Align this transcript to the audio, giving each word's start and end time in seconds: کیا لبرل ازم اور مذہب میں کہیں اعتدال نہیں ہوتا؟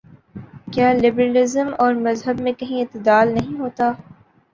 کیا 0.73 0.91
لبرل 0.93 1.35
ازم 1.37 1.69
اور 1.77 1.93
مذہب 1.97 2.41
میں 2.41 2.53
کہیں 2.53 2.79
اعتدال 2.81 3.33
نہیں 3.33 3.59
ہوتا؟ 3.59 3.91